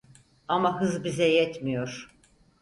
Ama 0.47 0.81
hız 0.81 1.03
bize 1.03 1.25
yetmiyor 1.27 2.11